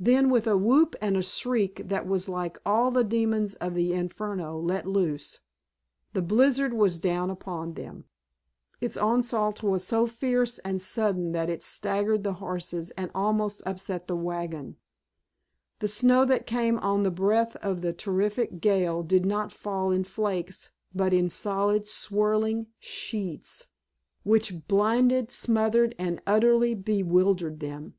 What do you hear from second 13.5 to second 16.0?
upset the wagon. The